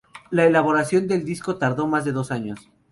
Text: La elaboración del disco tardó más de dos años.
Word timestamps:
La 0.31 0.47
elaboración 0.47 1.07
del 1.07 1.23
disco 1.23 1.59
tardó 1.59 1.85
más 1.85 2.05
de 2.05 2.11
dos 2.11 2.31
años. 2.31 2.71